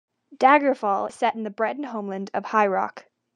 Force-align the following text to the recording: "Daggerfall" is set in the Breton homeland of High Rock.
"Daggerfall" 0.35 1.09
is 1.09 1.13
set 1.13 1.35
in 1.35 1.43
the 1.43 1.51
Breton 1.51 1.83
homeland 1.83 2.31
of 2.33 2.45
High 2.45 2.65
Rock. 2.65 3.05